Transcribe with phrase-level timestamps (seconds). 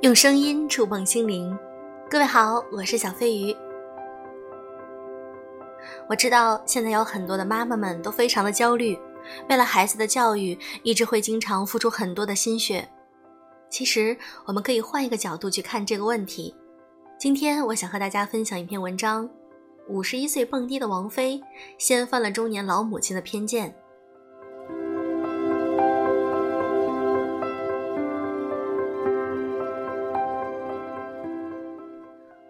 [0.00, 1.58] 用声音触碰心灵，
[2.10, 3.56] 各位好，我是小飞鱼。
[6.08, 8.98] 我知道现在有很多的妈妈们都非常的焦虑，
[9.48, 12.86] 为了孩子的教育，一直会经常付出很多的心血。
[13.70, 16.54] 其实我们可以换一个角度去看这个问题。
[17.18, 19.28] 今天我想和大家分享一篇文章：
[19.88, 21.42] 五十一岁蹦迪的王菲，
[21.78, 23.74] 掀翻了中年老母亲的偏见。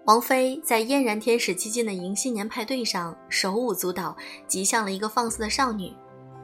[0.07, 4.15] 王菲在嫣然天使基金的迎新年派对上手舞足蹈，
[4.47, 5.95] 极像了一个放肆的少女。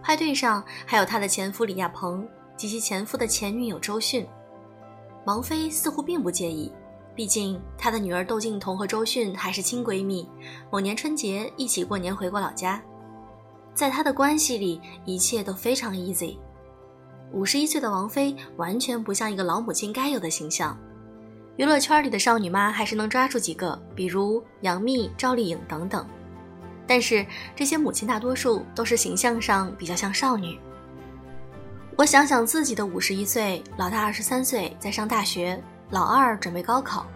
[0.03, 4.27] 派对上还有她的前夫李亚鹏及其前夫的前女友周迅。
[5.27, 6.73] 王菲似乎并不介意，
[7.15, 10.27] 毕竟她的女儿窦靖童和周迅还是亲闺蜜，
[10.71, 12.83] 某年春节一起过年回过老家。
[13.75, 16.39] 在她的关系里，一切都非常 easy。
[17.31, 20.75] 五十一岁的王菲完全不像一个老母亲该有的形象。
[21.61, 26.07] 娱乐圈里的少女妈还是能抓住几个，比如杨幂、赵丽颖等等。
[26.87, 30.59] 但是这些母亲大多数都是形象上比较像少女。
[31.97, 37.07] 我想想自己的五十一岁，老大二十三岁在上大学，老二准备高考。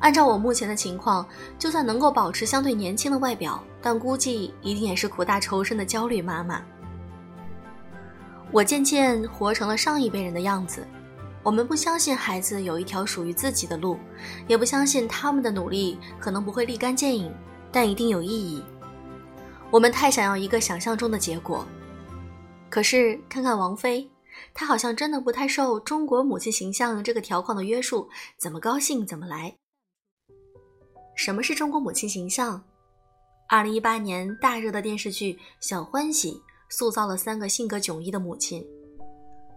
[0.00, 1.26] 按照我目前的情况，
[1.58, 6.60] 就算能够保持相对年轻的外表，但估计一定也是苦大仇深的焦虑妈妈。
[8.52, 10.86] 我渐渐活成了上一辈人的样子。
[11.42, 13.98] 我们不相信孩子有一条属于自己的路，
[14.46, 17.32] 也不相信他们的努力可能不会立竿见影，
[17.72, 18.62] 但一定有意义。
[19.70, 21.64] 我们太想要一个想象中的结果，
[22.68, 24.10] 可是看看王菲，
[24.52, 29.56] 她好像真的不太受中国母亲形象这个条框的约束，怎么高兴怎么来。
[31.16, 32.62] 什么是中国母亲形象？
[33.48, 36.32] 二零一八年大热的电视剧《小欢喜》
[36.68, 38.62] 塑造了三个性格迥异的母亲。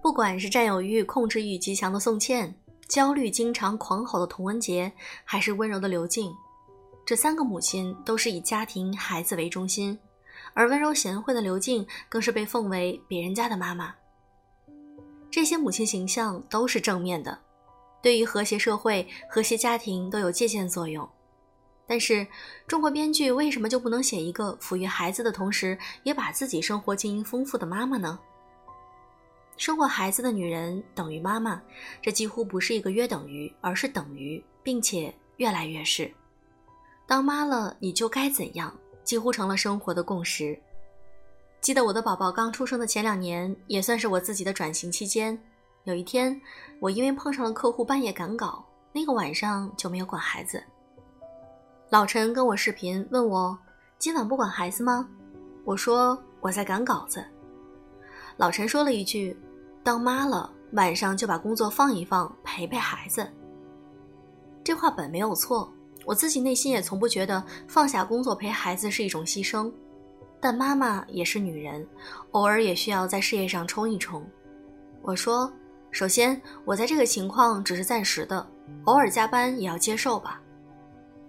[0.04, 2.54] 不管是占有欲、控制欲极强的宋茜，
[2.90, 4.92] 焦虑经常狂吼的童文洁，
[5.24, 6.30] 还是温柔的刘静，
[7.06, 9.98] 这三个母亲都是以家庭、孩子为中心，
[10.54, 13.96] 而温柔贤惠的刘静更是被奉为别人家的妈妈。
[15.32, 17.40] 这些母亲形象都是正面的，
[18.02, 21.08] 对于和谐社会、和谐家庭都有借鉴作用。
[21.88, 22.28] 但是，
[22.68, 28.20] 中国编剧为什么就不能写一个抚育孩子的同时，也把自己生活经营丰富的妈妈呢？
[29.64, 31.62] 生过孩子的女人等于妈妈，
[32.02, 36.14] 这几乎不是一个约等于，而是等于，并且越来越是。
[37.08, 40.60] 当妈了，你就该怎样，几乎成了生活的共识。
[41.62, 45.42] 记得我的宝宝刚出生的前两年，也算是我自己的转型期间。
[45.86, 46.38] 有一天，
[46.82, 50.62] 我因为碰上了客户半夜赶稿，那个晚上就没有管孩子。
[51.90, 53.58] 老陈跟我视频问我
[53.98, 55.08] ：“今晚不管孩子吗？”
[55.64, 57.26] 我说：“我在赶稿子。”
[58.36, 59.38] 老陈说了一句
[59.84, 63.28] ：“当妈了，晚上就把工作放一放，陪陪孩子。”
[64.64, 65.72] 这话本没有错，
[66.06, 69.72] 我自己内心也从不觉得放下工作陪孩子是一种牺牲。
[70.40, 71.86] 但妈妈也是女人，
[72.32, 74.26] 偶尔也需要在事业上冲一冲。
[75.02, 75.52] 我说
[75.92, 78.46] ：“首先，我在这个情况只是暂时的，
[78.86, 80.42] 偶尔加班也要接受吧。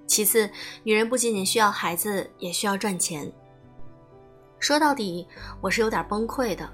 [0.06, 0.48] 其次，
[0.82, 3.30] 女人不仅仅需要孩子，也需要赚钱。
[4.58, 5.26] 说到底，
[5.60, 6.68] 我是有点崩溃的。”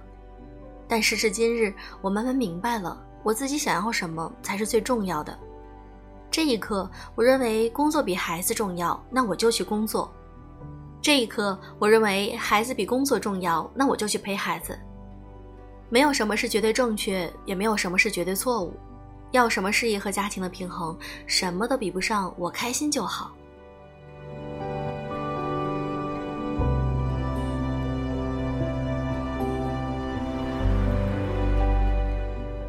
[0.90, 5.38] 但时至今日，我慢慢明白了，我自己想要什么才是最重要的。
[6.32, 10.10] 这一刻，我认为工作比孩子重要，那我就去工作；
[11.00, 14.76] 这一刻，我认为孩子比工作重要，那我就去陪孩子。
[15.88, 18.74] 没有什么是绝对正确，也没有什么是绝对错误。
[19.30, 23.30] 要什么事业和家庭的平衡，什么都比不上我开心就好。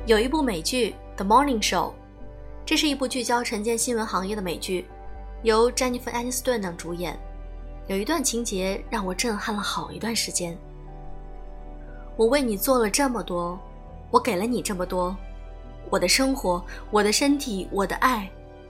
[0.08, 1.90] 有一部美剧《The Morning Show》，
[2.66, 4.88] 这是一部聚焦晨间新闻行业的美剧，
[5.44, 7.20] 由 Jennifer Aniston 等主演。
[7.86, 10.58] 有一段情节让我震撼了好一段时间。
[12.18, 13.60] 我为你做了这么多，
[14.10, 15.16] 我给了你这么多，
[15.92, 18.28] 我的生活，我的身体，我的爱，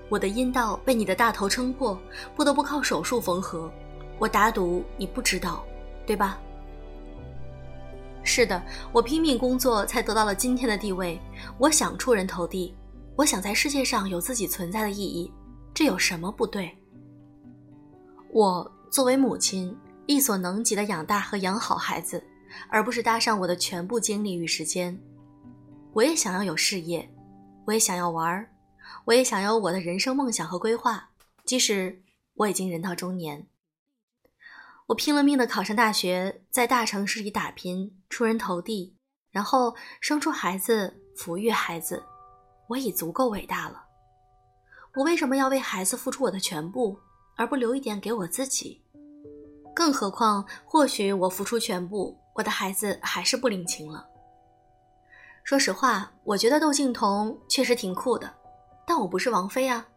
[0.09, 1.97] 我的阴道被你的大头撑破，
[2.35, 3.71] 不得不靠手术缝合。
[4.19, 5.63] 我打赌你不知道，
[6.05, 6.41] 对吧？
[8.23, 11.19] 是的，我拼命工作才得到了今天的地位。
[11.57, 12.73] 我想出人头地，
[13.15, 15.31] 我想在世界上有自己存在的意义，
[15.73, 16.71] 这有什么不对？
[18.31, 19.75] 我作为母亲，
[20.05, 22.23] 力所能及的养大和养好孩子，
[22.69, 24.97] 而不是搭上我的全部精力与时间。
[25.93, 27.09] 我也想要有事业，
[27.65, 28.49] 我也想要玩儿，
[29.05, 31.09] 我也想要我的人生梦想和规划，
[31.43, 32.01] 即使
[32.35, 33.45] 我已经人到中年。
[34.87, 38.97] 我拼了命的考上大学，在大城市里打拼，出人头地，
[39.31, 42.03] 然后生出孩子，抚育孩子，
[42.67, 43.85] 我已足够伟大了。
[44.95, 46.99] 我为什么要为孩子付出我的全部，
[47.37, 48.83] 而不留一点给我自己？
[49.73, 54.05] 更何况，或许我付出全部，我的孩子还是不领情了。
[55.45, 58.29] 说实话，我觉得窦靖童确实挺酷的，
[58.85, 59.87] 但我不是王菲啊。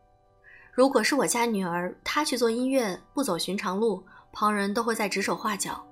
[0.73, 4.05] 如果是我家女儿，她去做音乐，不走寻常路，
[4.35, 5.83] 旁人都会在指手画脚。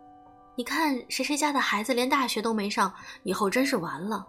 [0.57, 2.93] 你看谁谁家的孩子连大学都没上，
[3.23, 4.27] 以后真是完了。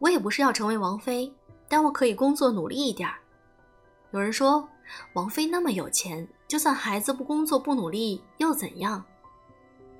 [0.00, 1.32] 我也不是要成为王菲，
[1.68, 3.14] 但我可以工作努力一点儿。
[4.10, 4.68] 有人说，
[5.14, 9.02] 王菲那么有钱，就算孩子不工作不努力又怎样？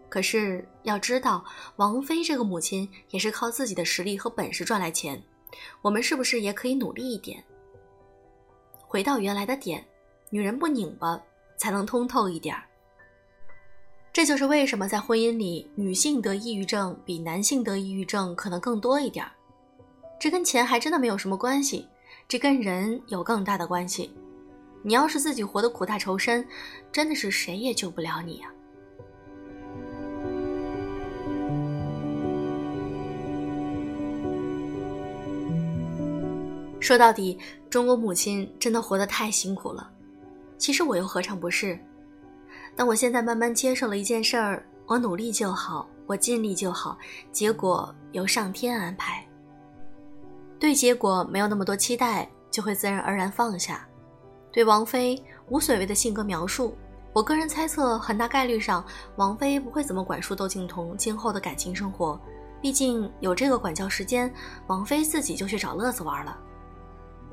[0.08, 1.44] 可是要知道，
[1.76, 5.22] 王菲这个母亲也是靠自己的实力和本事赚来钱。
[5.81, 7.43] 我们是不是也可以努力一点？
[8.81, 9.86] 回到原来的点，
[10.28, 11.20] 女人不拧巴
[11.56, 12.64] 才能通透一点儿。
[14.20, 19.32] 这就是为什么在婚姻里，女性得抑郁症比男性得抑郁症可能更多一点儿。
[20.19, 21.88] 这跟钱还真的没有什么关系，
[22.28, 24.12] 这跟人有更大的关系。
[24.82, 26.46] 你要是自己活得苦大仇深，
[26.93, 28.52] 真的是谁也救不了你呀。
[36.78, 37.38] 说到底，
[37.70, 39.90] 中国母亲真的活得太辛苦了。
[40.58, 41.82] 其实我又何尝不是？
[42.81, 46.97] 但我现在慢慢接受了一件事儿：我努力就好，我尽力就好，
[47.31, 49.23] 结果由上天安排。
[50.59, 53.87] 对结果没有那么多期待，就会自然而然放下。
[54.50, 56.75] 对王菲无所谓的性格描述，
[57.12, 58.82] 我个人猜测，很大概率上
[59.17, 62.19] 王菲不会怎么管束窦靖童今后的感情生活。
[62.62, 64.32] 毕竟有这个管教时间，
[64.69, 66.35] 王菲自己就去找乐子玩了。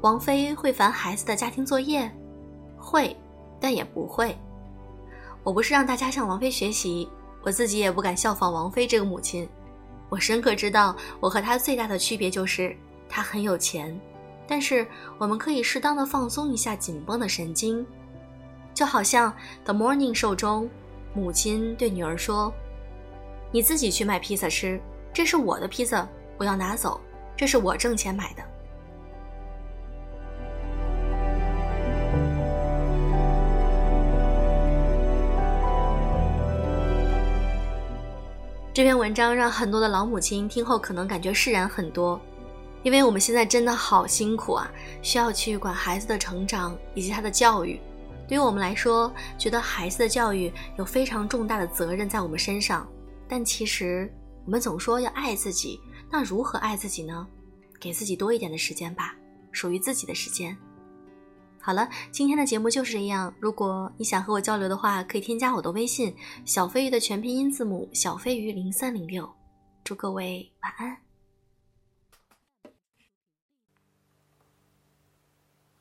[0.02, 2.14] 王菲会烦孩子的家庭作业，
[2.78, 3.16] 会，
[3.62, 4.38] 但也不会。
[5.48, 7.08] 我不是让大家向王菲学习，
[7.42, 9.48] 我自己也不敢效仿王菲这个母亲。
[10.10, 12.76] 我深刻知道，我和她最大的区别就是
[13.08, 13.98] 她很有钱，
[14.46, 14.86] 但是
[15.18, 17.88] 我们可以适当的放松一下紧绷的神经，
[18.74, 19.32] 就好像
[19.64, 20.70] 《The Morning Show》中，
[21.14, 22.54] 母亲对女儿说
[23.50, 24.78] ：“你自己去买披萨吃，
[25.14, 26.06] 这是我的披萨，
[26.38, 27.00] 我要拿走，
[27.38, 28.44] 这是我挣钱买的。”
[38.78, 42.22] 这篇文章让很多的老母亲听后可能感觉释然很多，
[42.84, 44.70] 因为我们现在真的好辛苦啊，
[45.02, 47.82] 需要去管孩子的成长以及他的教育。
[48.28, 52.88] 对于我们来说，觉得孩子的教育有非常重大的责任在我们身上，
[53.28, 54.08] 但其实
[54.46, 55.82] 我们总说要爱自己，
[56.12, 57.26] 那如何爱自己呢？
[57.80, 59.16] 给自己多一点的时间吧，
[59.52, 60.56] 属于自己的时间。
[61.68, 63.34] 好了，今天的节目就是这样。
[63.42, 66.16] 如果你想和我交流的话，可以添加我的微信
[66.48, 69.30] “小飞鱼”的全拼音字母“小飞鱼零三零六”。
[69.84, 71.07] 祝各位晚安。